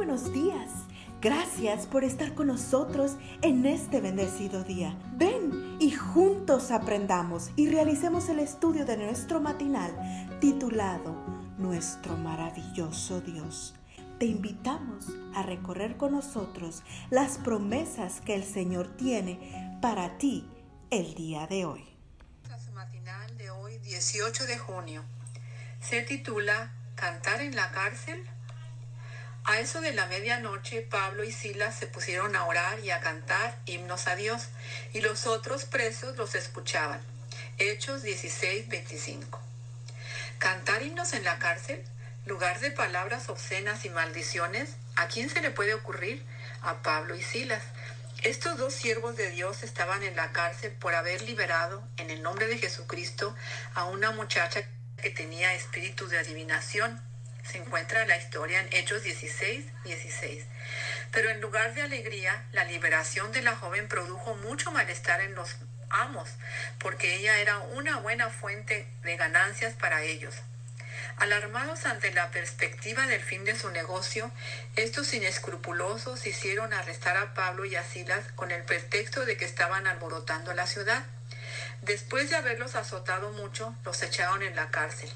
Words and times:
buenos 0.00 0.32
días. 0.32 0.70
Gracias 1.20 1.84
por 1.84 2.04
estar 2.04 2.34
con 2.34 2.46
nosotros 2.46 3.18
en 3.42 3.66
este 3.66 4.00
bendecido 4.00 4.64
día. 4.64 4.96
Ven 5.16 5.76
y 5.78 5.90
juntos 5.90 6.70
aprendamos 6.70 7.50
y 7.54 7.68
realicemos 7.68 8.30
el 8.30 8.38
estudio 8.38 8.86
de 8.86 8.96
nuestro 8.96 9.42
matinal 9.42 9.92
titulado 10.40 11.12
Nuestro 11.58 12.16
maravilloso 12.16 13.20
Dios. 13.20 13.74
Te 14.18 14.24
invitamos 14.24 15.08
a 15.34 15.42
recorrer 15.42 15.98
con 15.98 16.12
nosotros 16.12 16.82
las 17.10 17.36
promesas 17.36 18.22
que 18.22 18.34
el 18.34 18.44
Señor 18.44 18.96
tiene 18.96 19.78
para 19.82 20.16
ti 20.16 20.48
el 20.88 21.14
día 21.14 21.46
de 21.46 21.66
hoy. 21.66 21.84
matinal 22.72 23.36
de 23.36 23.50
hoy, 23.50 23.76
18 23.80 24.46
de 24.46 24.56
junio, 24.56 25.04
se 25.82 26.00
titula 26.00 26.72
Cantar 26.94 27.42
en 27.42 27.54
la 27.54 27.70
cárcel 27.70 28.26
a 29.44 29.58
eso 29.58 29.80
de 29.80 29.92
la 29.92 30.06
medianoche, 30.06 30.82
Pablo 30.82 31.24
y 31.24 31.32
Silas 31.32 31.78
se 31.78 31.86
pusieron 31.86 32.36
a 32.36 32.44
orar 32.44 32.78
y 32.80 32.90
a 32.90 33.00
cantar 33.00 33.56
himnos 33.66 34.06
a 34.06 34.14
Dios, 34.14 34.48
y 34.92 35.00
los 35.00 35.26
otros 35.26 35.64
presos 35.64 36.16
los 36.16 36.34
escuchaban. 36.34 37.00
Hechos 37.58 38.02
16, 38.02 38.68
25. 38.68 39.40
Cantar 40.38 40.82
himnos 40.82 41.14
en 41.14 41.24
la 41.24 41.38
cárcel, 41.38 41.82
lugar 42.26 42.60
de 42.60 42.70
palabras 42.70 43.28
obscenas 43.28 43.84
y 43.84 43.90
maldiciones, 43.90 44.76
¿a 44.96 45.08
quién 45.08 45.30
se 45.30 45.40
le 45.40 45.50
puede 45.50 45.74
ocurrir? 45.74 46.24
A 46.62 46.82
Pablo 46.82 47.14
y 47.14 47.22
Silas. 47.22 47.62
Estos 48.22 48.58
dos 48.58 48.74
siervos 48.74 49.16
de 49.16 49.30
Dios 49.30 49.62
estaban 49.62 50.02
en 50.02 50.16
la 50.16 50.32
cárcel 50.32 50.72
por 50.72 50.94
haber 50.94 51.22
liberado, 51.22 51.82
en 51.96 52.10
el 52.10 52.22
nombre 52.22 52.46
de 52.46 52.58
Jesucristo, 52.58 53.34
a 53.74 53.86
una 53.86 54.10
muchacha 54.10 54.62
que 55.00 55.10
tenía 55.10 55.54
espíritu 55.54 56.06
de 56.08 56.18
adivinación 56.18 57.09
se 57.50 57.58
encuentra 57.58 58.06
la 58.06 58.16
historia 58.16 58.60
en 58.60 58.72
Hechos 58.72 59.02
16, 59.02 59.64
16. 59.84 60.44
Pero 61.10 61.30
en 61.30 61.40
lugar 61.40 61.74
de 61.74 61.82
alegría, 61.82 62.44
la 62.52 62.64
liberación 62.64 63.32
de 63.32 63.42
la 63.42 63.56
joven 63.56 63.88
produjo 63.88 64.36
mucho 64.36 64.70
malestar 64.70 65.20
en 65.20 65.34
los 65.34 65.56
amos, 65.90 66.28
porque 66.78 67.16
ella 67.16 67.38
era 67.40 67.58
una 67.58 67.96
buena 67.98 68.30
fuente 68.30 68.86
de 69.02 69.16
ganancias 69.16 69.74
para 69.74 70.02
ellos. 70.02 70.34
Alarmados 71.16 71.86
ante 71.86 72.12
la 72.12 72.30
perspectiva 72.30 73.06
del 73.06 73.20
fin 73.20 73.44
de 73.44 73.58
su 73.58 73.70
negocio, 73.70 74.30
estos 74.76 75.12
inescrupulosos 75.12 76.26
hicieron 76.26 76.72
arrestar 76.72 77.16
a 77.16 77.34
Pablo 77.34 77.64
y 77.64 77.74
a 77.74 77.84
Silas 77.84 78.24
con 78.36 78.52
el 78.52 78.62
pretexto 78.62 79.26
de 79.26 79.36
que 79.36 79.44
estaban 79.44 79.86
alborotando 79.88 80.54
la 80.54 80.66
ciudad. 80.66 81.04
Después 81.82 82.30
de 82.30 82.36
haberlos 82.36 82.76
azotado 82.76 83.32
mucho, 83.32 83.74
los 83.84 84.02
echaron 84.02 84.42
en 84.42 84.54
la 84.54 84.70
cárcel. 84.70 85.10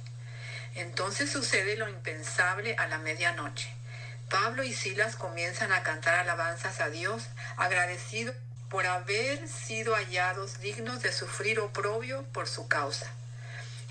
Entonces 0.75 1.30
sucede 1.30 1.77
lo 1.77 1.89
impensable 1.89 2.75
a 2.77 2.86
la 2.86 2.98
medianoche. 2.98 3.69
Pablo 4.28 4.64
y 4.64 4.75
Silas 4.75 5.17
comienzan 5.17 5.72
a 5.72 5.83
cantar 5.83 6.14
alabanzas 6.14 6.80
a 6.80 6.89
Dios, 6.89 7.25
agradecidos 7.56 8.34
por 8.69 8.86
haber 8.86 9.47
sido 9.48 9.95
hallados 9.95 10.58
dignos 10.61 11.00
de 11.02 11.12
sufrir 11.12 11.61
oprobio 11.61 12.25
por 12.33 12.48
su 12.48 12.67
causa. 12.67 13.06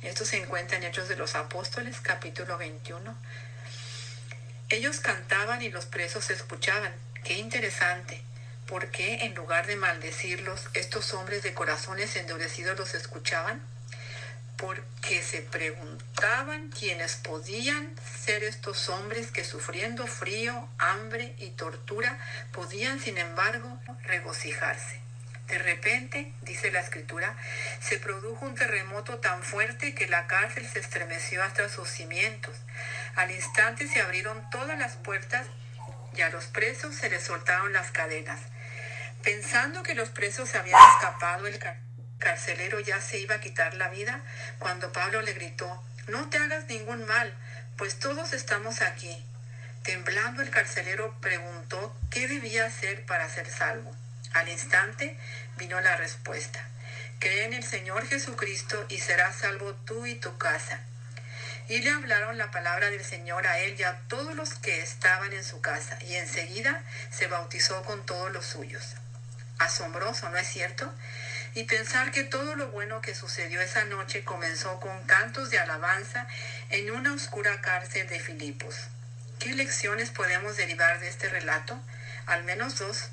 Esto 0.02 0.26
se 0.26 0.38
encuentra 0.38 0.78
en 0.78 0.84
Hechos 0.84 1.08
de 1.08 1.16
los 1.16 1.36
Apóstoles, 1.36 2.02
capítulo 2.02 2.58
21. 2.58 3.16
Ellos 4.68 5.00
cantaban 5.00 5.62
y 5.62 5.70
los 5.70 5.86
presos 5.86 6.30
escuchaban. 6.30 6.94
Qué 7.24 7.36
interesante. 7.36 8.22
¿Por 8.68 8.92
qué 8.92 9.24
en 9.26 9.36
lugar 9.36 9.68
de 9.68 9.78
maldecirlos, 9.78 10.68
estos 10.74 11.14
hombres 11.14 11.44
de 11.44 11.54
corazones 11.54 12.16
endurecidos 12.18 12.78
los 12.78 12.94
escuchaban? 12.96 13.62
Porque 14.64 15.22
se 15.22 15.42
preguntaban 15.42 16.70
quiénes 16.70 17.18
podían 17.18 17.94
ser 18.24 18.46
estos 18.46 18.88
hombres 18.88 19.30
que 19.30 19.44
sufriendo 19.44 20.08
frío, 20.08 20.70
hambre 20.78 21.36
y 21.38 21.50
tortura 21.50 22.18
podían 22.54 23.02
sin 23.02 23.18
embargo 23.18 23.78
regocijarse. 24.04 25.02
De 25.48 25.58
repente, 25.60 26.32
dice 26.44 26.72
la 26.72 26.80
escritura, 26.80 27.36
se 27.82 28.00
produjo 28.00 28.46
un 28.46 28.56
terremoto 28.56 29.18
tan 29.18 29.44
fuerte 29.44 29.94
que 29.96 30.08
la 30.08 30.28
cárcel 30.28 30.66
se 30.66 30.80
estremeció 30.80 31.44
hasta 31.44 31.68
sus 31.68 31.90
cimientos. 31.90 32.56
Al 33.16 33.32
instante 33.32 33.90
se 33.90 34.00
abrieron 34.00 34.50
todas 34.50 34.80
las 34.80 34.96
puertas 34.96 35.46
y 36.16 36.22
a 36.22 36.30
los 36.30 36.46
presos 36.46 36.96
se 36.96 37.10
les 37.10 37.22
soltaron 37.22 37.74
las 37.74 37.92
cadenas. 37.92 38.40
Pensando 39.24 39.84
que 39.84 39.94
los 39.94 40.08
presos 40.08 40.56
habían 40.56 40.80
escapado, 40.96 41.48
el 41.48 41.60
carcelero 42.24 42.80
ya 42.80 43.02
se 43.02 43.20
iba 43.20 43.36
a 43.36 43.42
quitar 43.42 43.74
la 43.76 43.90
vida 43.90 44.22
cuando 44.58 44.94
Pablo 44.94 45.22
le 45.22 45.34
gritó, 45.34 45.84
no 46.08 46.30
te 46.30 46.38
hagas 46.38 46.66
ningún 46.68 47.06
mal, 47.06 47.34
pues 47.78 48.00
todos 48.00 48.34
estamos 48.34 48.82
aquí. 48.82 49.24
Temblando 49.84 50.42
el 50.42 50.50
carcelero 50.50 51.14
preguntó 51.20 51.94
qué 52.10 52.28
debía 52.28 52.66
hacer 52.66 53.06
para 53.06 53.28
ser 53.28 53.50
salvo. 53.50 53.94
Al 54.34 54.48
instante 54.48 55.18
vino 55.58 55.80
la 55.82 55.98
respuesta. 55.98 56.66
Cree 57.20 57.46
en 57.46 57.54
el 57.54 57.64
Señor 57.64 58.08
Jesucristo 58.08 58.86
y 58.90 59.00
serás 59.00 59.36
salvo 59.36 59.74
tú 59.86 60.06
y 60.06 60.16
tu 60.16 60.38
casa. 60.38 60.80
Y 61.68 61.82
le 61.82 61.92
hablaron 61.92 62.38
la 62.38 62.52
palabra 62.52 62.90
del 62.90 63.04
Señor 63.04 63.46
a 63.48 63.60
él 63.60 63.76
y 63.78 63.84
a 63.84 64.00
todos 64.08 64.36
los 64.36 64.54
que 64.56 64.82
estaban 64.82 65.32
en 65.34 65.44
su 65.44 65.62
casa, 65.62 65.98
y 66.02 66.16
enseguida 66.16 66.84
se 67.10 67.28
bautizó 67.28 67.84
con 67.84 68.06
todos 68.06 68.32
los 68.32 68.46
suyos. 68.46 68.96
Asombroso, 69.60 70.30
¿no 70.30 70.38
es 70.38 70.48
cierto? 70.48 70.94
Y 71.56 71.66
pensar 71.66 72.12
que 72.12 72.24
todo 72.24 72.56
lo 72.56 72.70
bueno 72.70 73.02
que 73.02 73.16
sucedió 73.16 73.62
esa 73.62 73.86
noche 73.86 74.24
comenzó 74.24 74.80
con 74.80 75.04
cantos 75.04 75.50
de 75.50 75.60
alabanza 75.60 76.28
en 76.70 76.92
una 76.92 77.14
oscura 77.14 77.62
cárcel 77.62 78.08
de 78.08 78.20
Filipos. 78.20 78.88
¿Qué 79.40 79.54
lecciones 79.54 80.10
podemos 80.10 80.58
derivar 80.58 81.00
de 81.00 81.10
este 81.10 81.30
relato? 81.30 81.80
Al 82.26 82.44
menos 82.44 82.80
dos. 82.80 83.10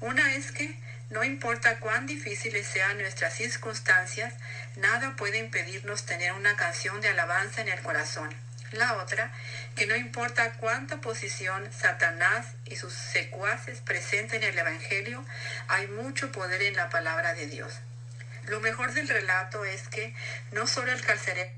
Una 0.00 0.34
es 0.34 0.52
que 0.52 0.78
no 1.10 1.24
importa 1.24 1.78
cuán 1.80 2.06
difíciles 2.06 2.66
sean 2.66 2.98
nuestras 2.98 3.34
circunstancias, 3.34 4.34
nada 4.76 5.14
puede 5.16 5.38
impedirnos 5.38 6.06
tener 6.06 6.32
una 6.32 6.56
canción 6.56 7.00
de 7.00 7.08
alabanza 7.08 7.60
en 7.60 7.68
el 7.68 7.80
corazón. 7.82 8.34
La 8.72 8.94
otra, 8.94 9.32
que 9.76 9.86
no 9.86 9.94
importa 9.94 10.54
cuánta 10.54 11.00
posición 11.00 11.72
Satanás 11.72 12.46
y 12.64 12.76
sus 12.76 12.92
secuaces 12.92 13.80
presenten 13.80 14.42
en 14.42 14.50
el 14.50 14.58
Evangelio, 14.58 15.24
hay 15.68 15.86
mucho 15.88 16.32
poder 16.32 16.62
en 16.62 16.74
la 16.74 16.90
palabra 16.90 17.34
de 17.34 17.46
Dios. 17.46 17.80
Lo 18.46 18.60
mejor 18.60 18.92
del 18.92 19.08
relato 19.08 19.64
es 19.64 19.88
que 19.88 20.14
no 20.52 20.66
solo 20.66 20.92
el 20.92 21.04
carcelero 21.04 21.50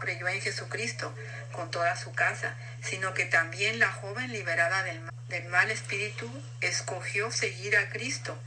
creyó 0.00 0.28
en 0.28 0.40
Jesucristo 0.40 1.14
con 1.52 1.70
toda 1.70 1.96
su 1.96 2.12
casa, 2.12 2.54
sino 2.82 3.12
que 3.14 3.26
también 3.26 3.78
la 3.78 3.92
joven 3.92 4.32
liberada 4.32 4.82
del 4.82 5.00
mal, 5.00 5.14
del 5.28 5.44
mal 5.48 5.70
espíritu 5.70 6.30
escogió 6.60 7.30
seguir 7.30 7.76
a 7.76 7.88
Cristo. 7.90 8.40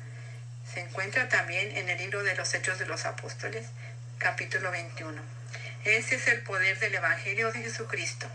Se 0.73 0.81
encuentra 0.81 1.29
también 1.29 1.75
en 1.77 1.89
el 1.89 1.97
libro 1.97 2.23
de 2.23 2.35
los 2.35 2.53
Hechos 2.53 2.79
de 2.79 2.85
los 2.85 3.05
Apóstoles, 3.05 3.67
capítulo 4.17 4.71
21. 4.71 5.21
Ese 5.85 6.15
es 6.15 6.27
el 6.27 6.41
poder 6.41 6.79
del 6.79 6.95
Evangelio 6.95 7.51
de 7.51 7.59
Jesucristo. 7.61 8.27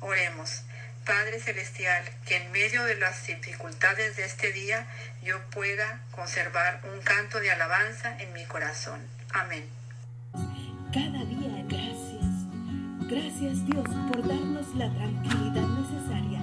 Oremos. 0.00 0.62
Padre 1.06 1.40
Celestial, 1.40 2.04
que 2.26 2.36
en 2.36 2.52
medio 2.52 2.84
de 2.84 2.96
las 2.96 3.26
dificultades 3.26 4.16
de 4.16 4.26
este 4.26 4.52
día 4.52 4.86
yo 5.22 5.40
pueda 5.50 6.02
conservar 6.10 6.82
un 6.92 7.00
canto 7.00 7.40
de 7.40 7.50
alabanza 7.50 8.14
en 8.18 8.32
mi 8.34 8.44
corazón. 8.44 9.00
Amén. 9.32 9.64
Cada 10.92 11.24
día 11.24 11.64
gracias. 11.66 12.18
Gracias 13.08 13.64
Dios 13.64 13.88
por 14.12 14.28
darnos 14.28 14.74
la 14.74 14.92
tranquilidad 14.92 15.66
necesaria 15.66 16.42